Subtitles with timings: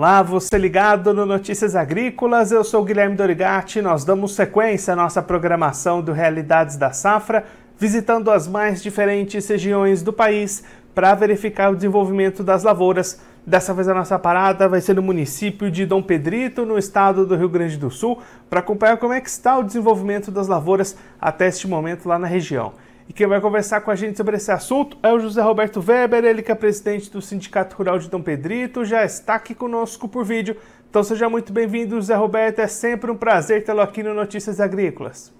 [0.00, 3.82] Olá, você ligado no Notícias Agrícolas, eu sou Guilherme Dorigati.
[3.82, 7.44] Nós damos sequência à nossa programação do Realidades da Safra,
[7.78, 10.64] visitando as mais diferentes regiões do país
[10.94, 13.20] para verificar o desenvolvimento das lavouras.
[13.44, 17.36] Dessa vez a nossa parada vai ser no município de Dom Pedrito, no estado do
[17.36, 21.46] Rio Grande do Sul, para acompanhar como é que está o desenvolvimento das lavouras até
[21.46, 22.72] este momento lá na região.
[23.10, 26.24] E quem vai conversar com a gente sobre esse assunto é o José Roberto Weber,
[26.24, 30.24] ele que é presidente do Sindicato Rural de Dom Pedrito, já está aqui conosco por
[30.24, 30.56] vídeo.
[30.88, 32.60] Então seja muito bem-vindo, José Roberto.
[32.60, 35.34] É sempre um prazer tê-lo aqui no Notícias Agrícolas.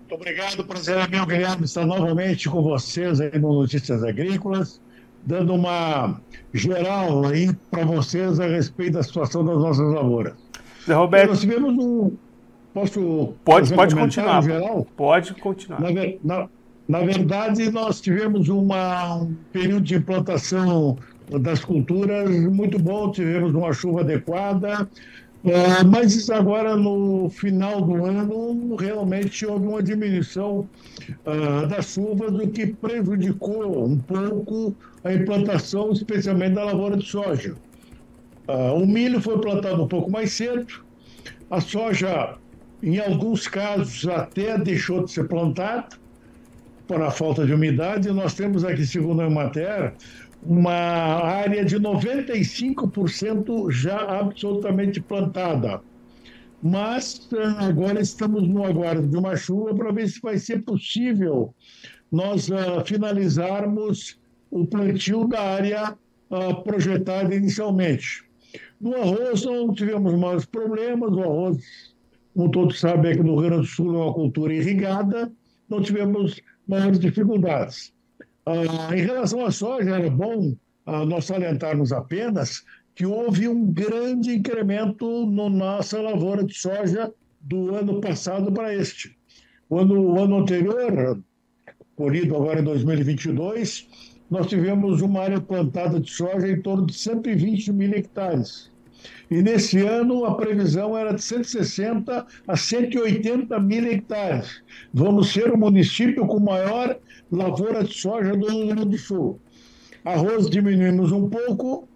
[0.00, 4.80] Muito obrigado, prazer é meu, Guilherme, estar novamente com vocês aí no Notícias Agrícolas,
[5.24, 6.20] dando uma
[6.52, 10.34] geral aí para vocês a respeito da situação das nossas lavouras.
[10.80, 11.28] José Roberto.
[11.30, 12.10] Nós tivemos um.
[12.74, 13.34] Posso.
[13.44, 14.42] Pode, pode continuar.
[14.42, 14.84] Geral?
[14.96, 15.80] Pode continuar.
[15.80, 15.90] Na,
[16.24, 16.48] na,
[16.92, 20.98] na verdade, nós tivemos uma, um período de implantação
[21.40, 24.86] das culturas muito bom, tivemos uma chuva adequada,
[25.42, 30.68] é, mas agora no final do ano realmente houve uma diminuição
[31.24, 37.54] uh, das chuvas, o que prejudicou um pouco a implantação, especialmente da lavoura de soja.
[38.46, 40.66] Uh, o milho foi plantado um pouco mais cedo,
[41.50, 42.34] a soja,
[42.82, 46.01] em alguns casos, até deixou de ser plantada,
[46.92, 49.94] por a falta de umidade, nós temos aqui, segundo a Emater,
[50.42, 55.80] uma área de 95% já absolutamente plantada.
[56.62, 61.54] Mas eh, agora estamos no aguardo de uma chuva para ver se vai ser possível
[62.10, 64.20] nós uh, finalizarmos
[64.50, 65.96] o plantio da área
[66.28, 68.22] uh, projetada inicialmente.
[68.78, 71.56] No arroz não tivemos mais problemas, o arroz,
[72.34, 75.32] como todos sabem, aqui no Rio Grande do Sul é uma cultura irrigada,
[75.70, 76.38] não tivemos
[76.72, 77.92] maiores dificuldades.
[78.46, 80.54] Ah, em relação à soja, era bom
[80.86, 82.64] ah, nós salientarmos apenas
[82.94, 89.14] que houve um grande incremento na nossa lavoura de soja do ano passado para este.
[89.68, 91.22] O ano, o ano anterior,
[91.94, 93.88] colhido agora em 2022,
[94.30, 98.71] nós tivemos uma área plantada de soja em torno de 120 mil hectares.
[99.30, 104.62] E nesse ano a previsão era de 160 a 180 mil hectares.
[104.92, 106.98] Vamos ser o município com maior
[107.30, 109.40] lavoura de soja do Rio Grande do Sul.
[110.04, 111.88] Arroz diminuímos um pouco,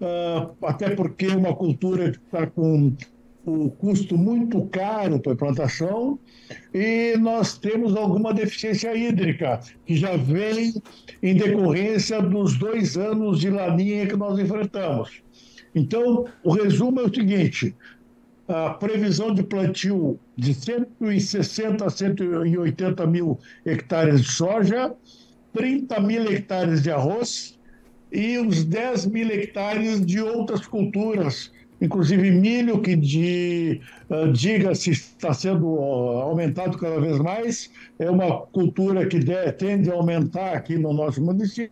[0.00, 2.96] uh, até porque é uma cultura que está com
[3.44, 6.18] o custo muito caro para a plantação
[6.74, 10.74] e nós temos alguma deficiência hídrica que já vem
[11.22, 15.22] em decorrência dos dois anos de laninha que nós enfrentamos.
[15.74, 17.74] Então, o resumo é o seguinte:
[18.48, 24.92] a previsão de plantio de 160 a 180 mil hectares de soja,
[25.52, 27.58] 30 mil hectares de arroz
[28.10, 35.32] e uns 10 mil hectares de outras culturas, inclusive milho, que de, uh, diga-se está
[35.32, 37.70] sendo aumentado cada vez mais,
[38.00, 41.70] é uma cultura que de, tende a aumentar aqui no nosso município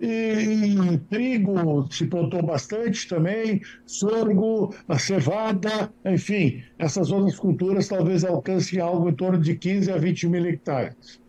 [0.00, 9.08] e trigo se plantou bastante também, sorgo, cevada, enfim, essas outras culturas talvez alcancem algo
[9.08, 11.20] em torno de 15 a 20 mil hectares.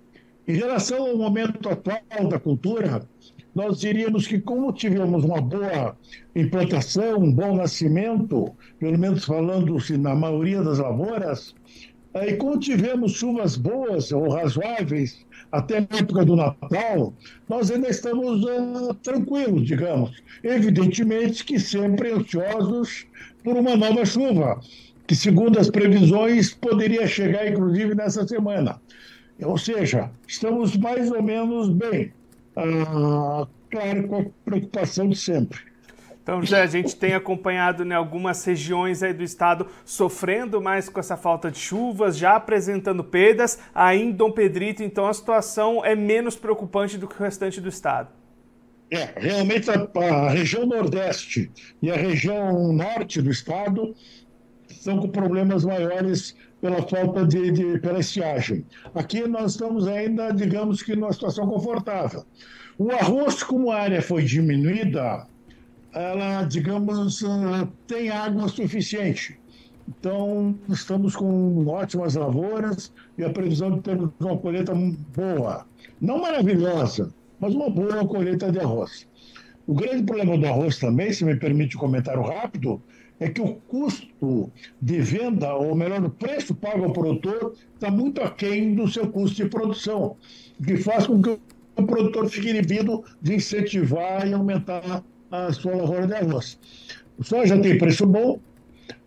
[0.48, 3.08] Em relação ao momento atual da cultura,
[3.56, 5.98] nós diríamos que, como tivemos uma boa
[6.36, 11.56] implantação, um bom nascimento, pelo menos falando-se na maioria das lavouras,
[12.24, 17.14] e como tivemos chuvas boas ou razoáveis até a época do Natal,
[17.50, 20.24] nós ainda estamos uh, tranquilos, digamos.
[20.42, 23.06] Evidentemente que sempre ansiosos
[23.44, 24.62] por uma nova chuva,
[25.06, 28.82] que, segundo as previsões, poderia chegar inclusive nessa semana.
[29.44, 32.14] Ou seja, estamos mais ou menos bem.
[32.56, 35.60] Uh, claro, com a preocupação de sempre.
[36.26, 41.00] Então, já a gente tem acompanhado né, algumas regiões aí do estado sofrendo mais com
[41.00, 43.60] essa falta de chuvas, já apresentando perdas.
[43.76, 47.70] Aí em Dom Pedrito, então, a situação é menos preocupante do que o restante do
[47.70, 48.10] estado.
[48.90, 53.96] É, realmente a, a região nordeste e a região norte do estado
[54.68, 58.66] estão com problemas maiores pela falta de, de pela estiagem.
[58.96, 62.26] Aqui nós estamos ainda, digamos que, numa situação confortável.
[62.80, 65.28] O arroz, como a área foi diminuída,
[65.96, 67.24] ela, digamos,
[67.88, 69.40] tem água suficiente.
[69.88, 74.74] Então, estamos com ótimas lavouras e a previsão de termos uma colheita
[75.16, 75.66] boa.
[76.02, 79.08] Não maravilhosa, mas uma boa colheita de arroz.
[79.66, 82.82] O grande problema do arroz também, se me permite um comentário rápido,
[83.20, 84.52] é que o custo
[84.82, 89.38] de venda, ou melhor, o preço pago ao produtor, está muito aquém do seu custo
[89.38, 90.18] de produção,
[90.60, 91.40] o que faz com que
[91.78, 95.04] o produtor fique inibido de incentivar e aumentar
[95.36, 96.60] a sua lavoura de arroz.
[97.18, 98.40] O soja tem preço bom,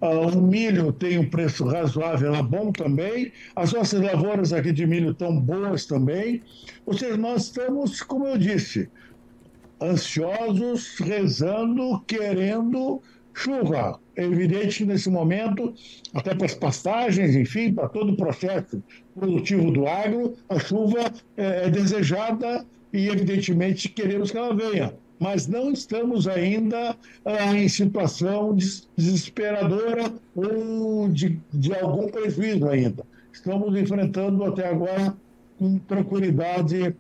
[0.01, 3.33] Uh, o milho tem um preço razoável, é bom também.
[3.55, 6.43] As nossas lavouras aqui de milho estão boas também.
[6.87, 8.89] Ou seja, nós estamos, como eu disse,
[9.83, 13.03] ansiosos, rezando, querendo
[13.35, 14.01] chuva.
[14.17, 15.73] É evidente que nesse momento,
[16.13, 18.83] até para as pastagens, enfim, para todo o processo
[19.15, 25.47] produtivo do agro, a chuva é, é desejada e, evidentemente, queremos que ela venha mas
[25.47, 28.57] não estamos ainda ah, em situação
[28.97, 33.05] desesperadora ou de, de algum prejuízo ainda.
[33.33, 35.15] Estamos enfrentando até agora
[35.59, 36.95] com tranquilidade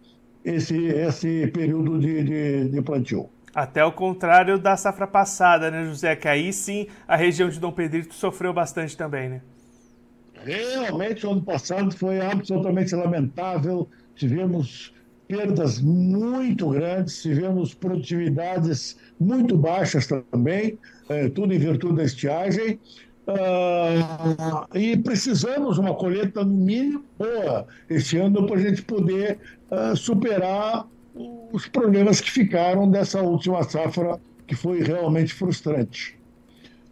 [0.44, 3.28] esse, esse período de, de, de plantio.
[3.54, 6.14] Até o contrário da safra passada, né, José?
[6.14, 9.40] Que aí sim a região de Dom Pedrito sofreu bastante também, né?
[10.44, 13.88] Realmente, o ano passado foi absolutamente lamentável.
[14.14, 14.94] Tivemos
[15.28, 20.78] perdas muito grandes, tivemos produtividades muito baixas também,
[21.08, 22.80] é, tudo em virtude da estiagem.
[23.28, 29.38] Uh, e precisamos uma colheita no mínimo boa este ano para a gente poder
[29.70, 30.86] uh, superar
[31.52, 36.18] os problemas que ficaram dessa última safra que foi realmente frustrante.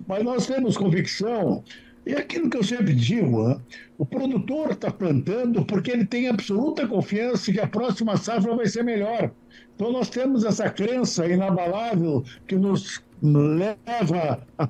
[0.07, 1.65] Mas nós temos convicção
[2.07, 3.59] e aquilo que eu sempre digo, né?
[3.99, 8.85] o produtor está plantando porque ele tem absoluta confiança que a próxima safra vai ser
[8.85, 9.33] melhor.
[9.75, 14.69] Então nós temos essa crença inabalável que nos leva a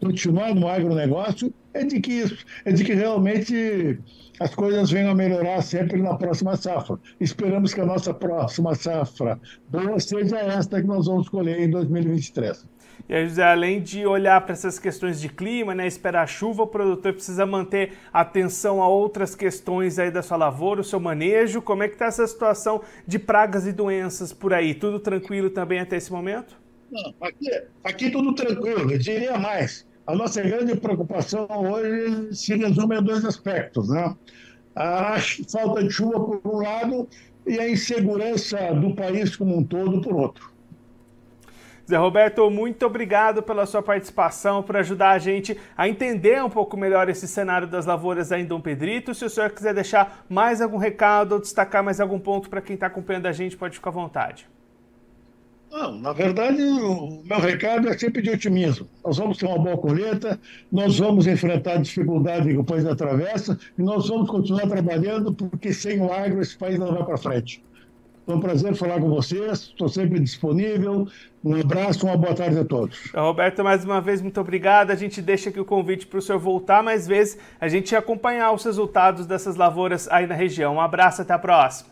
[0.00, 3.98] continuar no agronegócio, é de que isso, é de que realmente
[4.40, 6.98] as coisas venham a melhorar sempre na próxima safra.
[7.20, 9.38] Esperamos que a nossa próxima safra
[9.68, 12.66] boa seja esta que nós vamos colher em 2023.
[13.08, 16.66] E aí, José, além de olhar para essas questões de clima, né, esperar chuva, o
[16.66, 21.60] produtor precisa manter atenção a outras questões aí da sua lavoura, o seu manejo.
[21.60, 24.74] Como é que está essa situação de pragas e doenças por aí?
[24.74, 26.58] Tudo tranquilo também até esse momento?
[26.90, 27.50] Não, aqui,
[27.84, 29.86] aqui tudo tranquilo, eu diria mais.
[30.06, 34.16] A nossa grande preocupação hoje se resume a dois aspectos, né?
[34.74, 35.16] A
[35.50, 37.06] falta de chuva por um lado
[37.46, 40.57] e a insegurança do país como um todo por outro.
[41.88, 46.76] Zé Roberto, muito obrigado pela sua participação, por ajudar a gente a entender um pouco
[46.76, 49.14] melhor esse cenário das lavouras aí em Dom Pedrito.
[49.14, 52.74] Se o senhor quiser deixar mais algum recado ou destacar mais algum ponto para quem
[52.74, 54.46] está acompanhando a gente, pode ficar à vontade.
[55.70, 58.86] Não, na verdade, o meu recado é sempre de otimismo.
[59.02, 60.38] Nós vamos ter uma boa colheita,
[60.70, 66.02] nós vamos enfrentar dificuldade que o país atravessa e nós vamos continuar trabalhando porque sem
[66.02, 67.62] o agro esse país não vai para frente.
[68.28, 71.08] Foi um prazer falar com vocês, estou sempre disponível.
[71.42, 73.10] Um abraço, uma boa tarde a todos.
[73.14, 74.90] Roberto, mais uma vez, muito obrigado.
[74.90, 78.52] A gente deixa aqui o convite para o senhor voltar mais vezes, a gente acompanhar
[78.52, 80.74] os resultados dessas lavouras aí na região.
[80.74, 81.88] Um abraço, até a próxima.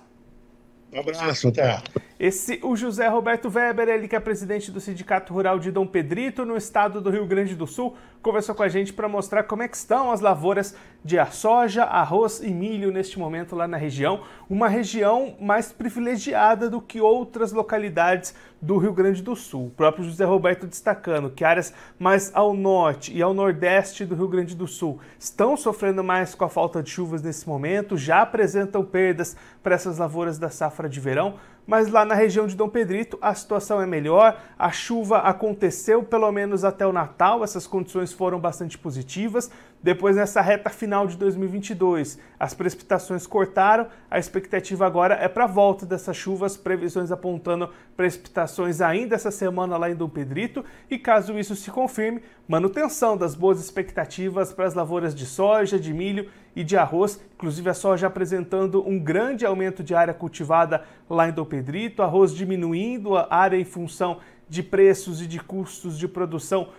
[0.93, 1.79] Um abraço, até.
[2.19, 6.47] Esse, o José Roberto Weber, ele que é presidente do Sindicato Rural de Dom Pedrito,
[6.47, 9.69] no estado do Rio Grande do Sul, conversou com a gente para mostrar como é
[9.69, 10.75] que estão as lavouras
[11.05, 16.81] de soja, arroz e milho neste momento lá na região, uma região mais privilegiada do
[16.81, 19.67] que outras localidades do Rio Grande do Sul.
[19.67, 24.27] O próprio José Roberto destacando que áreas mais ao norte e ao nordeste do Rio
[24.27, 28.83] Grande do Sul estão sofrendo mais com a falta de chuvas nesse momento, já apresentam
[28.83, 31.35] perdas para essas lavouras da safra de verão
[31.67, 34.41] mas lá na região de Dom Pedrito a situação é melhor.
[34.58, 39.51] A chuva aconteceu pelo menos até o Natal, essas condições foram bastante positivas.
[39.86, 43.86] Depois, nessa reta final de 2022, as precipitações cortaram.
[44.10, 49.76] A expectativa agora é para a volta dessas chuvas, previsões apontando precipitações ainda essa semana
[49.76, 50.64] lá em Dom Pedrito.
[50.90, 55.94] E caso isso se confirme, manutenção das boas expectativas para as lavouras de soja, de
[55.94, 61.28] milho e de arroz, inclusive a soja apresentando um grande aumento de área cultivada lá
[61.28, 66.08] em Dom Pedrito, arroz diminuindo a área em função de preços e de custos de
[66.08, 66.70] produção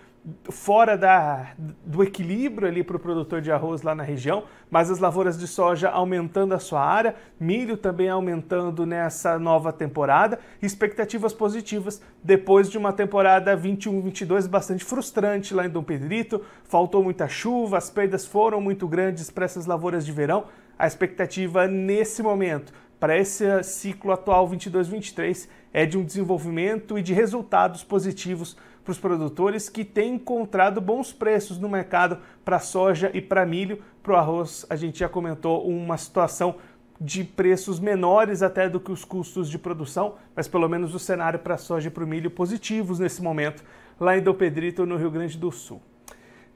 [0.50, 1.52] fora da,
[1.84, 5.46] do equilíbrio ali para o produtor de arroz lá na região, mas as lavouras de
[5.46, 12.78] soja aumentando a sua área, milho também aumentando nessa nova temporada, expectativas positivas depois de
[12.78, 18.60] uma temporada 21-22 bastante frustrante lá em Dom Pedrito, faltou muita chuva, as perdas foram
[18.60, 20.44] muito grandes para essas lavouras de verão,
[20.78, 27.12] a expectativa nesse momento para esse ciclo atual 22-23 é de um desenvolvimento e de
[27.12, 28.56] resultados positivos
[28.88, 33.82] para os produtores que têm encontrado bons preços no mercado para soja e para milho.
[34.02, 36.54] Para o arroz, a gente já comentou uma situação
[36.98, 41.38] de preços menores até do que os custos de produção, mas pelo menos o cenário
[41.38, 43.62] para soja e para o milho positivos nesse momento,
[44.00, 45.82] lá em Dom Pedrito, no Rio Grande do Sul.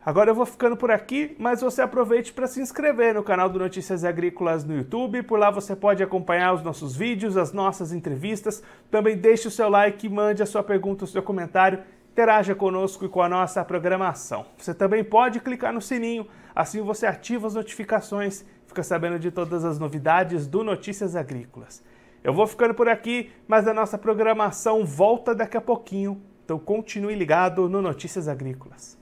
[0.04, 3.58] Agora eu vou ficando por aqui, mas você aproveite para se inscrever no canal do
[3.58, 5.22] Notícias Agrícolas no YouTube.
[5.22, 8.62] Por lá você pode acompanhar os nossos vídeos, as nossas entrevistas.
[8.90, 11.80] Também deixe o seu like, mande a sua pergunta, o seu comentário,
[12.12, 14.44] interaja conosco e com a nossa programação.
[14.58, 19.64] Você também pode clicar no sininho, assim você ativa as notificações, fica sabendo de todas
[19.64, 21.82] as novidades do Notícias Agrícolas.
[22.22, 27.14] Eu vou ficando por aqui, mas a nossa programação volta daqui a pouquinho, então continue
[27.14, 29.01] ligado no Notícias Agrícolas.